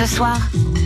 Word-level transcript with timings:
Ce 0.00 0.06
soir, 0.06 0.38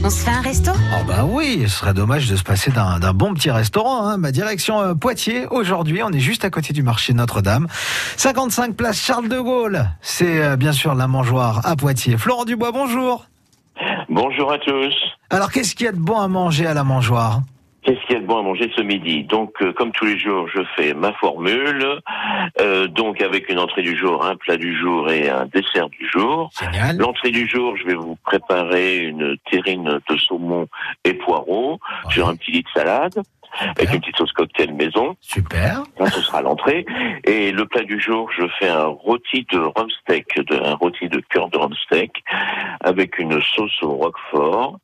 on 0.02 0.10
se 0.10 0.24
fait 0.24 0.32
un 0.32 0.40
resto? 0.40 0.72
Oh 0.74 1.04
bah 1.06 1.24
oui, 1.24 1.60
ce 1.68 1.78
serait 1.78 1.94
dommage 1.94 2.28
de 2.28 2.34
se 2.34 2.42
passer 2.42 2.72
d'un 2.72 2.98
d'un 2.98 3.12
bon 3.12 3.32
petit 3.32 3.52
restaurant. 3.52 4.04
Hein. 4.04 4.16
Ma 4.16 4.32
direction 4.32 4.80
euh, 4.80 4.94
Poitiers, 4.94 5.46
aujourd'hui, 5.46 6.02
on 6.02 6.10
est 6.10 6.18
juste 6.18 6.44
à 6.44 6.50
côté 6.50 6.72
du 6.72 6.82
marché 6.82 7.12
Notre-Dame. 7.12 7.68
55 8.16 8.74
place 8.74 9.00
Charles 9.00 9.28
de 9.28 9.38
Gaulle. 9.38 9.88
C'est 10.00 10.42
euh, 10.42 10.56
bien 10.56 10.72
sûr 10.72 10.96
la 10.96 11.06
mangeoire 11.06 11.60
à 11.64 11.76
Poitiers. 11.76 12.16
Florent 12.16 12.44
Dubois, 12.44 12.72
bonjour. 12.72 13.26
Bonjour 14.08 14.50
à 14.50 14.58
tous. 14.58 14.94
Alors 15.30 15.52
qu'est-ce 15.52 15.76
qu'il 15.76 15.86
y 15.86 15.88
a 15.88 15.92
de 15.92 15.96
bon 15.96 16.18
à 16.18 16.26
manger 16.26 16.66
à 16.66 16.74
la 16.74 16.82
mangeoire? 16.82 17.42
Qu'est-ce 17.84 18.00
qu'il 18.06 18.14
y 18.14 18.16
a 18.16 18.20
de 18.20 18.26
bon 18.26 18.38
à 18.38 18.42
manger 18.42 18.72
ce 18.74 18.80
midi 18.80 19.24
Donc, 19.24 19.52
euh, 19.60 19.72
comme 19.74 19.92
tous 19.92 20.06
les 20.06 20.18
jours, 20.18 20.48
je 20.48 20.62
fais 20.74 20.94
ma 20.94 21.12
formule. 21.12 22.00
Euh, 22.60 22.88
donc, 22.88 23.20
avec 23.20 23.50
une 23.50 23.58
entrée 23.58 23.82
du 23.82 23.94
jour, 23.96 24.24
un 24.24 24.36
plat 24.36 24.56
du 24.56 24.74
jour 24.76 25.10
et 25.10 25.28
un 25.28 25.44
dessert 25.46 25.90
du 25.90 26.08
jour. 26.08 26.50
Génial. 26.58 26.96
L'entrée 26.96 27.30
du 27.30 27.46
jour, 27.46 27.76
je 27.76 27.84
vais 27.84 27.94
vous 27.94 28.16
préparer 28.24 29.00
une 29.00 29.36
terrine 29.50 30.00
de 30.08 30.16
saumon 30.16 30.66
et 31.04 31.12
poireaux 31.14 31.78
sur 32.08 32.26
un 32.28 32.36
petit 32.36 32.52
lit 32.52 32.62
de 32.62 32.80
salade 32.80 33.22
avec 33.60 33.92
une 33.92 34.00
petite 34.00 34.16
sauce 34.16 34.32
cocktail 34.32 34.74
maison. 34.74 35.16
Super. 35.20 35.82
Ça, 35.98 36.10
ce 36.10 36.20
sera 36.20 36.42
l'entrée. 36.42 36.84
Et 37.24 37.52
le 37.52 37.66
plat 37.66 37.82
du 37.82 38.00
jour, 38.00 38.30
je 38.36 38.44
fais 38.58 38.68
un 38.68 38.86
rôti 38.86 39.46
de 39.52 39.58
rumsteak, 39.58 40.40
de, 40.46 40.56
un 40.56 40.74
rôti 40.74 41.08
de 41.08 41.20
cœur 41.30 41.48
de 41.48 41.58
rumsteak 41.58 42.24
avec 42.80 43.18
une 43.18 43.40
sauce 43.40 43.82
au 43.82 43.94
roquefort. 43.94 44.78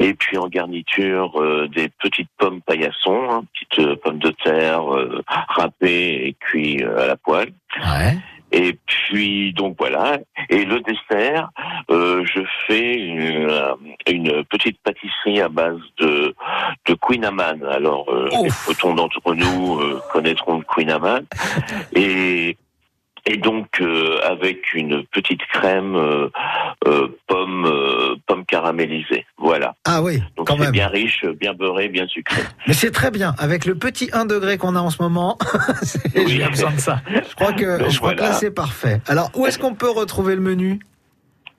Et 0.00 0.14
puis 0.14 0.38
en 0.38 0.48
garniture, 0.48 1.40
euh, 1.40 1.68
des 1.68 1.90
petites 2.00 2.30
pommes 2.38 2.62
paillassons, 2.62 3.30
hein, 3.30 3.44
petites 3.52 3.86
euh, 3.86 3.96
pommes 3.96 4.18
de 4.18 4.30
terre 4.42 4.94
euh, 4.94 5.22
râpées 5.48 6.26
et 6.26 6.36
cuites 6.40 6.82
euh, 6.82 7.04
à 7.04 7.06
la 7.06 7.16
poêle. 7.16 7.52
Ouais. 7.76 8.16
Et 8.52 8.76
puis 8.86 9.52
donc 9.52 9.76
voilà. 9.78 10.18
Et 10.48 10.64
le 10.64 10.80
dessert, 10.80 11.50
euh, 11.90 12.24
je 12.24 12.40
fais 12.66 12.94
une, 12.94 13.54
une 14.08 14.42
petite 14.44 14.80
pâtisserie 14.82 15.40
à 15.40 15.48
base 15.48 15.78
de 15.98 16.34
de 16.86 16.94
Queen 16.94 17.24
Amman. 17.24 17.62
Alors 17.70 18.10
euh, 18.10 18.28
les 18.42 18.94
d'entre 18.94 19.34
nous 19.34 19.80
euh, 19.80 20.00
connaîtront 20.12 20.58
le 20.58 20.64
Queen 20.64 20.90
Amman. 20.90 21.24
Et 21.94 22.56
et 23.26 23.36
donc 23.36 23.80
euh, 23.80 24.18
avec 24.24 24.72
une 24.74 25.04
petite 25.04 25.42
crème 25.52 25.94
euh, 25.94 26.28
euh, 26.86 27.08
pomme 27.26 27.66
euh, 27.66 28.16
pomme 28.26 28.44
caramélisée. 28.44 29.26
Voilà. 29.50 29.74
Ah 29.84 30.00
oui, 30.00 30.22
Donc 30.36 30.46
quand 30.46 30.56
même. 30.56 30.70
bien 30.70 30.86
riche, 30.86 31.24
bien 31.40 31.54
beurré, 31.54 31.88
bien 31.88 32.06
sucré. 32.06 32.40
Mais 32.68 32.72
c'est 32.72 32.92
très 32.92 33.10
bien. 33.10 33.34
Avec 33.36 33.64
le 33.64 33.74
petit 33.74 34.08
1 34.12 34.24
degré 34.24 34.58
qu'on 34.58 34.76
a 34.76 34.80
en 34.80 34.90
ce 34.90 35.02
moment, 35.02 35.38
c'est- 35.82 36.16
Oui. 36.16 36.28
j'ai 36.28 36.46
besoin 36.48 36.70
de 36.70 36.78
ça. 36.78 37.00
Je 37.08 37.34
crois 37.34 37.52
que, 37.52 37.80
Donc 37.80 37.90
je 37.90 37.98
crois 37.98 38.12
que 38.12 38.18
voilà. 38.18 38.32
là 38.34 38.38
c'est 38.38 38.52
parfait. 38.52 39.00
Alors 39.08 39.30
où 39.34 39.46
est-ce 39.46 39.58
qu'on 39.58 39.74
peut 39.74 39.90
retrouver 39.90 40.36
le 40.36 40.40
menu? 40.40 40.78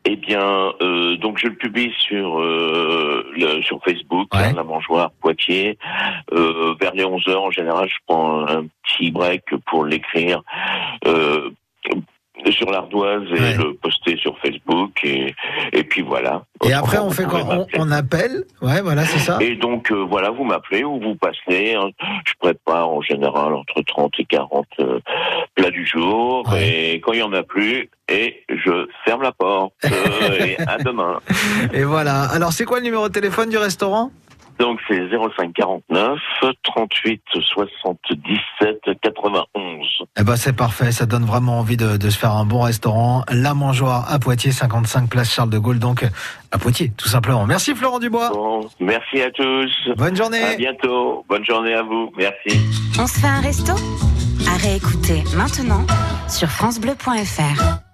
Eh 0.05 0.15
bien, 0.15 0.71
euh, 0.81 1.17
donc 1.17 1.37
je 1.37 1.47
le 1.47 1.53
publie 1.55 1.91
sur 2.07 2.39
euh, 2.39 3.23
le- 3.37 3.61
sur 3.61 3.79
Facebook, 3.83 4.33
Ouais. 4.33 4.45
hein, 4.45 4.53
la 4.55 4.63
mangeoire 4.63 5.11
Poitiers. 5.21 5.77
Euh, 6.33 6.73
vers 6.79 6.93
les 6.95 7.03
11 7.05 7.27
heures, 7.27 7.43
en 7.43 7.51
général, 7.51 7.89
je 7.89 7.97
prends 8.07 8.47
un 8.47 8.63
petit 8.83 9.11
break 9.11 9.43
pour 9.67 9.83
l'écrire 9.85 10.41
euh, 11.05 11.49
sur 12.49 12.71
l'ardoise 12.71 13.23
et 13.29 13.39
Ouais. 13.41 13.57
le 13.57 13.73
poster 13.75 14.17
sur 14.17 14.37
Facebook. 14.39 14.91
Et, 15.03 15.35
et 15.73 15.83
puis 15.83 16.01
voilà. 16.01 16.43
Et 16.65 16.73
après 16.73 16.97
on 16.97 17.11
fait 17.11 17.25
quoi 17.25 17.41
on, 17.77 17.91
appelle 17.91 18.43
Ouais, 18.61 18.81
voilà, 18.81 19.03
c'est 19.05 19.19
ça. 19.19 19.37
Et 19.41 19.55
donc 19.55 19.91
euh, 19.91 20.05
voilà, 20.09 20.29
vous 20.31 20.43
m'appelez 20.43 20.83
ou 20.83 20.99
vous 20.99 21.15
passez. 21.15 21.75
hein. 21.75 21.89
Je 22.25 22.33
prépare 22.39 22.89
en 22.89 23.01
général 23.01 23.53
entre 23.53 23.81
30 23.81 24.13
et 24.19 24.25
40 24.25 24.65
euh, 24.79 24.99
plats 25.55 25.71
du 25.71 25.85
jour. 25.85 26.43
Ouais. 26.51 26.93
Et 26.93 26.99
quand 27.01 27.13
il 27.13 27.19
y 27.19 27.23
en 27.23 27.33
a 27.33 27.43
plus, 27.43 27.89
et 28.09 28.43
je 28.49 28.87
ferme 29.05 29.21
la 29.21 29.31
porte. 29.31 29.73
euh, 29.85 30.45
et 30.45 30.57
à 30.67 30.77
demain. 30.83 31.19
Et 31.73 31.83
voilà. 31.83 32.23
Alors 32.31 32.51
c'est 32.53 32.65
quoi 32.65 32.77
le 32.79 32.85
numéro 32.85 33.07
de 33.07 33.13
téléphone 33.13 33.49
du 33.49 33.57
restaurant? 33.57 34.11
Donc 34.59 34.79
c'est 34.87 35.09
05 35.09 35.53
49 35.55 36.19
38 36.63 37.21
77 37.33 38.79
91. 39.01 39.70
Eh 40.19 40.23
ben 40.23 40.35
c'est 40.35 40.53
parfait, 40.53 40.91
ça 40.91 41.05
donne 41.05 41.25
vraiment 41.25 41.59
envie 41.59 41.77
de, 41.77 41.97
de 41.97 42.09
se 42.09 42.17
faire 42.17 42.31
un 42.31 42.45
bon 42.45 42.61
restaurant. 42.61 43.23
La 43.31 43.53
Mangeoire 43.53 44.11
à 44.11 44.19
Poitiers, 44.19 44.51
55 44.51 45.09
place 45.09 45.31
Charles 45.31 45.49
de 45.49 45.57
Gaulle, 45.57 45.79
donc 45.79 46.05
à 46.51 46.57
Poitiers, 46.57 46.91
tout 46.97 47.07
simplement. 47.09 47.45
Merci 47.45 47.75
Florent 47.75 47.99
Dubois. 47.99 48.29
Bon, 48.33 48.61
merci 48.79 49.21
à 49.21 49.31
tous. 49.31 49.71
Bonne 49.97 50.13
À 50.13 50.17
journée. 50.17 50.57
bientôt. 50.57 51.25
Bonne 51.29 51.45
journée 51.45 51.73
à 51.73 51.83
vous. 51.83 52.11
Merci. 52.17 52.59
On 52.99 53.07
se 53.07 53.19
fait 53.19 53.27
un 53.27 53.41
resto? 53.41 53.73
À 54.51 54.57
réécouter 54.57 55.23
maintenant 55.35 55.85
sur 56.27 56.49
FranceBleu.fr. 56.49 57.90